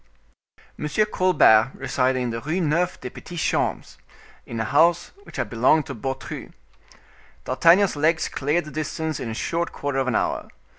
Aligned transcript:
M 0.79 0.87
Colbert 1.11 1.73
resided 1.75 2.19
in 2.19 2.31
the 2.31 2.41
Rue 2.41 2.59
Neuve 2.59 2.99
des 3.01 3.11
Petits 3.11 3.39
Champs, 3.39 3.99
in 4.47 4.59
a 4.59 4.63
house 4.65 5.11
which 5.25 5.35
had 5.37 5.47
belonged 5.51 5.85
to 5.85 5.93
Beautru. 5.93 6.51
D'Artagnan's 7.45 7.95
legs 7.95 8.27
cleared 8.27 8.65
the 8.65 8.71
distance 8.71 9.19
in 9.19 9.29
a 9.29 9.35
short 9.35 9.71
quarter 9.71 9.99
of 9.99 10.07
an 10.07 10.15
hour. 10.15 10.47